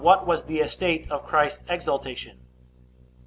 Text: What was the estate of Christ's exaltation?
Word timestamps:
What 0.03 0.25
was 0.25 0.45
the 0.45 0.61
estate 0.61 1.11
of 1.11 1.23
Christ's 1.27 1.61
exaltation? 1.69 2.39